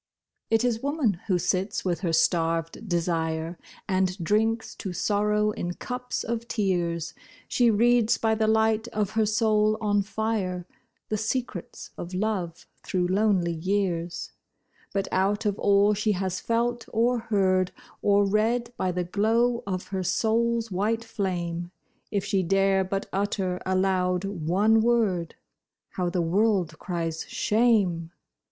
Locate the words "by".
8.17-8.33, 18.77-18.91